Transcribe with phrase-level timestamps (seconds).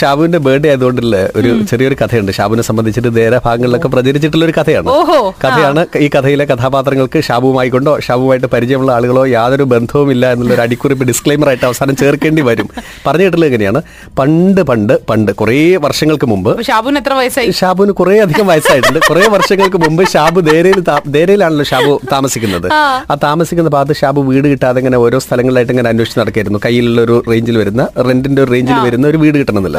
[0.00, 2.32] ഷാബുവിന്റെ birthday ആയതുകൊണ്ടുള്ള ഒരു ചെറിയൊരു കഥയുണ്ട്.
[2.32, 4.88] ഷാബുവിനെ സംബന്ധിച്ചിട്ട് നേരെ ഭാഗങ്ങളിലൊക്കെ പ്രചരിച്ചിട്ടുള്ള ഒരു കഥയാണ്.
[5.44, 11.04] കഥയാണ് ഈ കഥയിലെ കഥാപാത്രങ്ങൾക്ക് ഷാബുവുമായി കൊണ്ടോ ഷാബുവായിട്ട് പരിചയമുള്ള ആളുകളോ യാതൊരു ബന്ധവും ഇല്ല എന്നുള്ള ഒരു അടിക്കുറിപ്പ്
[11.04, 12.68] ഡിസ്ക്ലൈമർ ആയിട്ട് അവസാനം ചേർക്കേണ്ടി വരും.
[13.06, 13.82] പറഞ്ഞു കേട്ടുള്ളത് എങ്ങനെയാണ്?
[14.18, 17.50] പണ്ട് പണ്ട് പണ്ട് കുറേ വർഷങ്ങൾക്ക് മുമ്പ് ഷാബുവിന് എത്ര വയസ്സായി?
[17.50, 18.98] ഷാബുവിന് കുറേ അധികം വയസ്സായിട്ടുണ്ട്.
[19.10, 22.72] കുറെ വർഷങ്ങൾക്ക് മുമ്പ് ഷാബു ദേരയിൽ ദേരയിലാണല്ലോ ഷാബു താമസിക്കുന്നത്.
[22.72, 23.16] ആ.
[23.22, 26.58] താമസിക്കുന്ന ഭാഗത്ത് ഷാബു വീട് കിട്ടാതെ ഇങ്ങനെ ഓരോ സ്ഥലങ്ങളിലായിട്ട് ഇങ്ങനെ അന്വേഷിച്ച് നടക്കായിരുന്നു.
[26.64, 29.78] കയ്യിലുള്ള ഒരു റേഞ്ചിൽ വരുന്ന റെന്റിന്റെ ഒരു റേഞ്ചിൽ വരുന്ന ഒരു വീട് കിട്ടണമെന്നില്ല.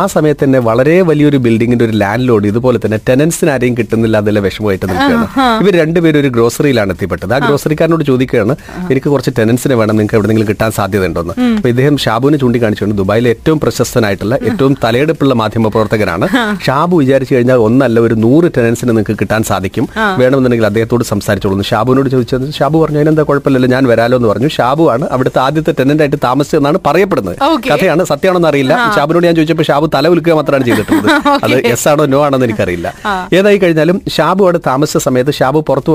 [0.00, 4.44] ആ സമയത്ത് തന്നെ വളരെ വലിയൊരു ബിൽഡിങ്ങിന്റെ ഒരു ലാൻഡ് ലോഡ് ഇതുപോലെ തന്നെ ടെനൻസിന് ആരെയും കിട്ടുന്നില്ല അതെല്ലാം
[4.48, 5.26] വിഷമമായിട്ട് നിൽക്കുകയാണ്.
[5.62, 7.34] ഇവർ രണ്ടുപേരും ഒരു ഗ്രോസറിയിലാണ് എത്തിപ്പെട്ടത്.
[7.36, 8.56] ആ ഗ്രോസറിക്കാരനോട് ചോദിക്കുകയാണ്
[8.92, 13.60] എനിക്ക് കുറച്ച് ടെനൻസിനെ വേണം നിങ്ങൾക്ക് എവിടെയെങ്കിലും കിട്ടാൻ സാധ്യത ഉണ്ടോന്ന് അപ്പൊ ഇദ്ദേഹം ഷാബുവിനെ ചൂണ്ടിക്കാണിച്ചുകൊണ്ട് ദുബായിലെ ഏറ്റവും
[13.64, 16.26] പ്രശസ്തനായിട്ടുള്ള ഏറ്റവും തലയെടുപ്പുള്ള മാധ്യമ പ്രവർത്തകനാണ്.
[16.66, 19.86] ഷാബു വിചാരിച്ചു കഴിഞ്ഞാൽ ഒന്നല്ല ഒരു നൂറ് ടെനൻസിന് നിങ്ങൾക്ക് കിട്ടാൻ സാധിക്കും.
[20.20, 22.46] വേണമെന്നുണ്ടെങ്കിൽ അദ്ദേഹത്തോട് സംസാരിച്ചോളൂ ഷാബുവിനോട് ചോദിച്ചത്.
[22.58, 24.48] ഷാബു പറഞ്ഞു അതിനെന്താ കുഴപ്പമില്ല ഞാൻ വരാലോ എന്ന് പറഞ്ഞു.
[24.56, 27.36] ഷാബു ആണ് അവിടുത്തെ ആദ്യത്തെ ടെനന്റ് ആയിട്ട് താമസിച്ചതെന്നാണ് പറയപ്പെടുന്നത്.
[27.70, 28.74] കഥയാണ് സത്യമാണെന്ന് അറിയില്ല.
[28.96, 31.08] ഷാബുനോട് ഞാൻ ചോദിച്ചപ്പോൾ ഷാബു തല ഉൽക്കുക മാത്രമാണ് ചെയ്തിട്ടുള്ളത്.
[31.44, 32.88] അത് എസ് ആണോ നോ ആണോ എന്ന് എനിക്കറിയില്ല
[33.38, 35.92] ഏതായി കഴിഞ്ഞാലും ഷാബു അവിടെ താമസിച്ച സമയത്ത് ഷാബു പുറത്തു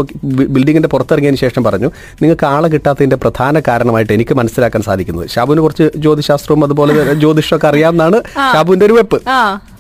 [0.55, 1.89] ബിൽഡിങ്ങിന്റെ പുറത്തിറങ്ങിയതിന് ശേഷം പറഞ്ഞു
[2.21, 5.25] നിങ്ങൾക്ക് ആളെ കിട്ടാത്തതിന്റെ പ്രധാന കാരണമായിട്ട് എനിക്ക് മനസ്സിലാക്കാൻ സാധിക്കുന്നത്.
[5.35, 6.93] ഷാബുവിന് കുറച്ച് ജ്യോതിശാസ്ത്രവും അതുപോലെ
[7.23, 8.17] ജ്യോതിഷമൊക്കെ അറിയാമെന്നാണ്
[8.53, 9.19] ഷാബുവിന്റെ ഒരു വെപ്പ്.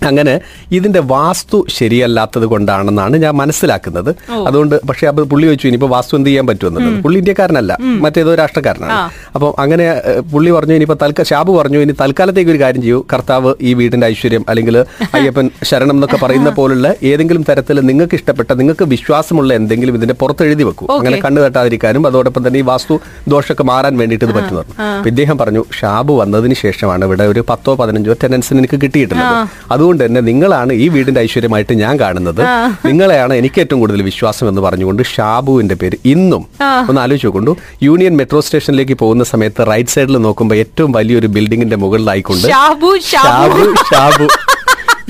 [0.09, 0.33] അങ്ങനെ
[0.77, 4.11] ഇതിന്റെ വാസ്തു ശരിയല്ലാത്തത് കൊണ്ടാണെന്നാണ് ഞാൻ മനസ്സിലാക്കുന്നത്.
[4.47, 6.97] അതുകൊണ്ട് പക്ഷേ അപ്പോൾ പുള്ളി വെച്ചു ഇനിയിപ്പോ വാസ്തു എന്ത് ചെയ്യാൻ പറ്റുമെന്നുള്ളത്?
[7.05, 8.97] പുള്ളി ഇന്ത്യക്കാരനല്ല മറ്റേതോ രാഷ്ട്രക്കാരനാണ്.
[9.35, 9.87] അപ്പം അങ്ങനെ
[10.33, 12.99] പുള്ളി പറഞ്ഞു ഇനിയിപ്പോ തൽക്ക ഷാബു പറഞ്ഞു ഇനി തൽക്കാലത്തേക്ക് ഒരു കാര്യം ചെയ്യൂ.
[13.13, 14.77] കർത്താവ് ഈ വീടിന്റെ ഐശ്വര്യം അല്ലെങ്കിൽ
[15.17, 20.63] അയ്യപ്പൻ ശരണം എന്നൊക്കെ പറയുന്ന പോലുള്ള ഏതെങ്കിലും തരത്തിൽ നിങ്ങൾക്ക് ഇഷ്ടപ്പെട്ട നിങ്ങൾക്ക് വിശ്വാസമുള്ള എന്തെങ്കിലും ഇതിന്റെ പുറത്ത് എഴുതി
[20.69, 22.93] വെക്കൂ അങ്ങനെ കണ്ണു തട്ടാതിരിക്കാനും അതോടൊപ്പം തന്നെ ഈ വാസ്തു
[23.33, 24.61] ദോഷമൊക്കെ മാറാൻ വേണ്ടിയിട്ട് ഇത് പറ്റുന്നു
[24.97, 29.35] അപ്പൊ ഇദ്ദേഹം പറഞ്ഞു ഷാബു വന്നതിന് ശേഷമാണ് ഇവിടെ ഒരു പത്തോ പതിനഞ്ചോ ടെനൻസിന് എനിക്ക് കിട്ടിയിട്ടുള്ളത്.
[29.73, 32.41] അതുകൊണ്ട് തന്നെ നിങ്ങളാണ് ഈ വീടിന്റെ ഐശ്വര്യമായിട്ട് ഞാൻ കാണുന്നത്.
[32.89, 36.43] നിങ്ങളെയാണ് എനിക്ക് ഏറ്റവും കൂടുതൽ വിശ്വാസം എന്ന് പറഞ്ഞുകൊണ്ട് ഷാബുവിന്റെ പേര് ഇന്നും
[36.89, 37.53] ഒന്ന് ആലോചിച്ച് നോക്കൊണ്ടു
[37.87, 42.91] യൂണിയൻ മെട്രോ സ്റ്റേഷനിലേക്ക് പോകുന്ന സമയത്ത് റൈറ്റ് സൈഡിൽ നോക്കുമ്പോൾ ഏറ്റവും വലിയൊരു ബിൽഡിംഗിന്റെ മുകളിലായിക്കൊണ്ട് ഷാബു.
[43.11, 44.27] ഷാബു ഷാബു.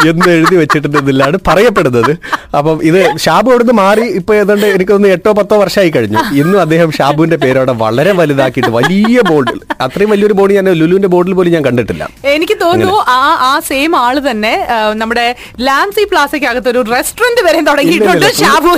[0.09, 2.11] എന്ന് എഴുതി വെച്ചിട്ടുണ്ടെന്നില്ലാണ് പറയപ്പെടുന്നത്.
[2.59, 6.19] അപ്പം ഇത് ഷാബു അവിടുന്ന് മാറി ഇപ്പൊ ഏതാണ്ട് എനിക്കൊന്ന് എട്ടോ പത്തോ വർഷമായി കഴിഞ്ഞു.
[6.41, 11.35] ഇന്നും അദ്ദേഹം ഷാബുവിന്റെ പേര് അവിടെ വളരെ വലുതാക്കിയിട്ട് വലിയ ബോർഡിൽ അത്രയും വലിയൊരു ബോർഡ് ഞാൻ ലുലുവിന്റെ ബോർഡിൽ
[11.39, 12.03] പോലും ഞാൻ കണ്ടിട്ടില്ല.
[12.35, 14.53] എനിക്ക് തോന്നുന്നു ആ ആ സെയിം ആൾ തന്നെ
[15.01, 15.27] നമ്മുടെ
[15.67, 18.73] ലാൻസി പ്ലാസയ്ക്കകത്ത് ഒരു റെസ്റ്റോറന്റ് വരെ തുടങ്ങിയിട്ടുണ്ട് ഷാബു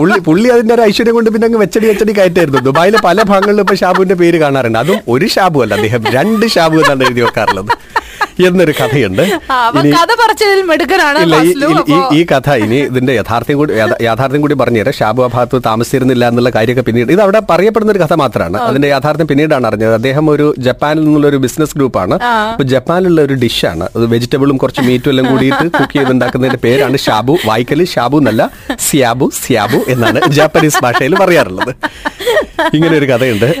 [0.00, 2.60] പുള്ളി പുള്ളി അതിന്റെ ഒരു ഐശ്വര്യം കൊണ്ട് പിന്നെ അങ്ങ് വെച്ചടി വെച്ചടി കയറ്റായിരുന്നു.
[2.68, 4.80] ദുബായിലെ പല ഭാഗങ്ങളിലും ഇപ്പൊ ഷാബുവിന്റെ പേര് കാണാറുണ്ട്.
[4.84, 7.72] അതും ഒരു ഷാബു അല്ല അദ്ദേഹം രണ്ട് ഷാബു എന്നാണ് എഴുതി വെക്കാറുള്ളത്.
[8.46, 9.22] എന്നൊരു കഥയുണ്ട്.
[9.92, 11.36] കഥ പറച്ചതിൽ മെടുക്കനാണ് ഇല്ല
[12.14, 16.82] ഈ- കഥ ഇനി ഇതിന്റെ യഥാർത്ഥം കൂടി യാഥാർത്ഥ്യം കൂടി പറഞ്ഞുതരാം ഷാബു അഭാത്ത് ഭാഗത്ത് താമസിച്ചിരുന്നില്ല എന്നുള്ള കാര്യമൊക്കെ
[16.82, 18.56] പിന്നീട് ഇത് അവിടെ പറയപ്പെടുന്ന ഒരു കഥ മാത്രമാണ്.
[18.56, 19.94] അതിന്റെ യാഥാർത്ഥ്യം പിന്നീടാണ് അറിഞ്ഞത്.
[19.94, 22.14] അദ്ദേഹം ഒരു ജപ്പാനിൽ നിന്നുള്ള ഒരു ബിസിനസ് ഗ്രൂപ്പാണ്.
[22.52, 23.84] അപ്പൊ ജപ്പാനിലുള്ള ഒരു ഡിഷാണ്.
[23.84, 27.36] അത് വെജിറ്റബിളും കുറച്ച് മീറ്റും എല്ലാം കൂടിയിട്ട് കുക്ക് ചെയ്തുണ്ടാക്കുന്നതിന്റെ പേരാണ് ഷാബു.
[27.46, 28.50] വായിക്കൽ ഷാബു എന്നല്ല
[28.80, 31.74] സിയാബു സിയാബു എന്നാണ് ജാപ്പനീസ് ഭാഷയിൽ പറയാറുള്ളത്.
[32.74, 33.54] ഇങ്ങനെ ഒരു കഥയുണ്ട്.